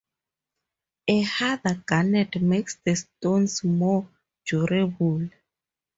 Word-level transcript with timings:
A 1.07 1.21
harder 1.21 1.75
garnet 1.85 2.41
makes 2.41 2.75
the 2.83 2.95
stones 2.95 3.63
more 3.63 4.09
durable. 4.47 5.29